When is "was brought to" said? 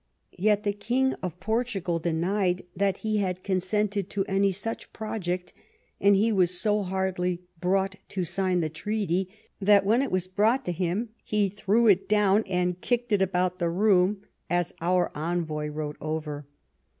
10.09-10.71